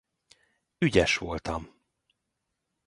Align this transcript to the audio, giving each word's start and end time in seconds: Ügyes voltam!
Ügyes 0.77 1.17
voltam! 1.17 1.81